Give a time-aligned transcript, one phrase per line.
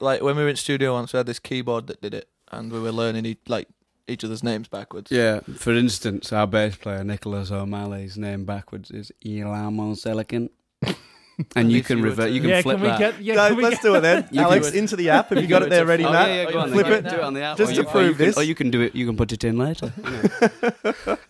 [0.00, 2.70] like when we were in studio once, we had this keyboard that did it, and
[2.72, 3.68] we were learning e- like
[4.08, 5.10] each other's names backwards.
[5.10, 10.50] Yeah, for instance, our bass player Nicholas O'Malley's name backwards is Elamo Selican.
[11.54, 12.30] And you If can you were revert.
[12.30, 12.98] You can yeah, flip can we that.
[12.98, 13.20] get?
[13.20, 14.26] Yeah, No, can we let's get, do it then.
[14.32, 15.28] You Alex, do into the app.
[15.28, 16.28] Have you You got it it there to- ready, Oh, Matt?
[16.30, 17.04] yeah, yeah, go on, Flip then.
[17.04, 17.10] it.
[17.10, 17.58] Do it on the app.
[17.58, 18.36] Just or to you- or prove you can- this.
[18.38, 18.94] Or you can do it.
[18.94, 19.92] You can put it in later.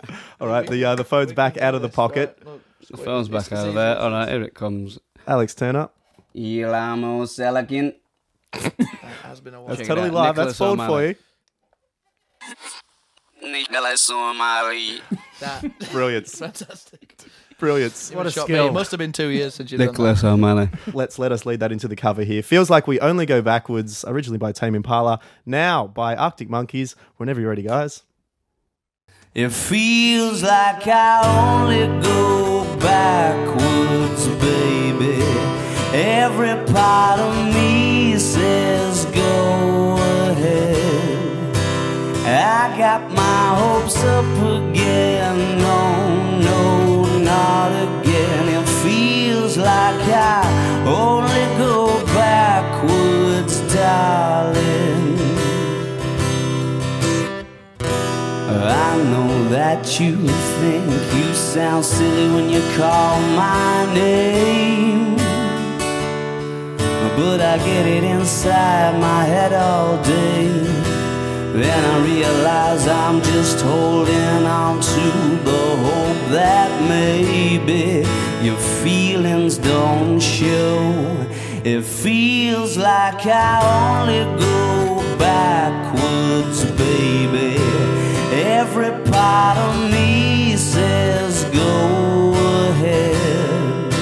[0.41, 2.39] All right, the uh, the phone's back out of the pocket.
[2.89, 3.99] The phone's back out of there.
[3.99, 5.01] All right, here it comes.
[5.27, 5.97] Alex, turn up.
[6.37, 7.95] Elamo Selican.
[9.23, 9.75] Has been a while.
[9.77, 10.15] That's totally out.
[10.15, 10.37] live.
[10.37, 11.15] Nicholas That's forward for you.
[13.43, 15.01] Nicholas O'Malley.
[15.41, 16.35] That Brilliance.
[16.39, 17.15] fantastic.
[17.59, 18.13] Brilliance.
[18.13, 18.55] What a Shot me.
[18.55, 18.67] skill.
[18.69, 20.69] It must have been two years since you done Nicholas O'Malley.
[20.93, 22.43] Let's let us lead that into the cover here.
[22.43, 24.05] Feels like we only go backwards.
[24.07, 26.97] Originally by Tame Impala, now by Arctic Monkeys.
[27.17, 28.03] Whenever you're ready, guys.
[29.35, 35.23] It feels like I only go backwards, baby.
[35.95, 37.86] Every part of me
[59.87, 60.17] that you
[60.59, 60.85] think
[61.15, 65.15] you sound silly when you call my name.
[67.17, 70.49] But I get it inside my head all day.
[71.53, 75.11] Then I realize I'm just holding on to
[75.45, 78.05] the hope that maybe
[78.45, 80.93] your feelings don't show.
[81.65, 87.76] It feels like I only go backwards, baby.
[88.79, 92.35] Every part of me says go
[92.69, 93.95] ahead.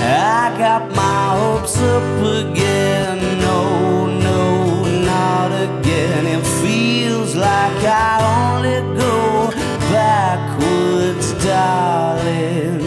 [0.00, 3.18] I got my hopes up again.
[3.40, 6.26] No, no, not again.
[6.28, 9.50] It feels like I only go
[9.92, 12.78] backwards, darling.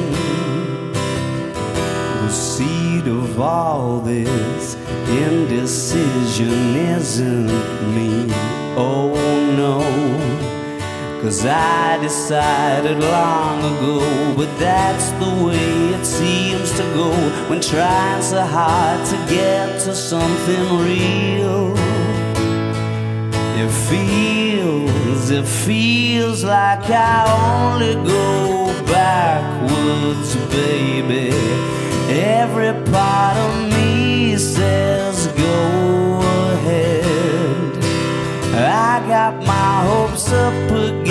[2.23, 4.73] The seed of all this
[5.07, 7.45] indecision isn't
[7.93, 8.33] me.
[8.75, 9.13] Oh
[9.55, 10.58] no.
[11.21, 13.99] Cause I decided long ago,
[14.37, 17.11] but that's the way it seems to go
[17.49, 21.75] when trying so hard to get to something real.
[23.61, 27.25] It feels, it feels like I
[27.73, 31.31] only go backwards, baby.
[32.09, 36.21] Every part of me says go
[36.53, 37.83] ahead.
[38.55, 41.08] I got my hopes up again.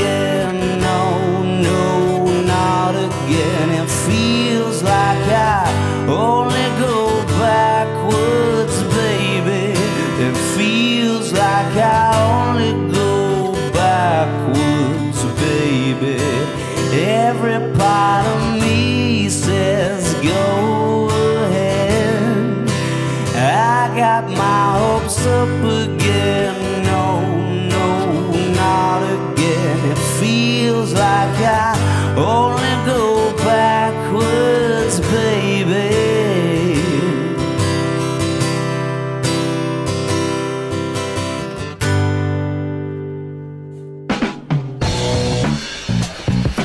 [25.38, 26.82] Hopes up again.
[26.82, 27.20] No,
[27.68, 29.90] no, not again.
[29.92, 31.76] It feels like I
[32.16, 35.94] only go backwards, baby.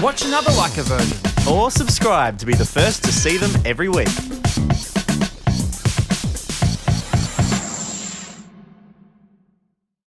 [0.01, 1.17] Watch another Like A version.
[1.47, 4.42] Or subscribe to be the first to see them every week.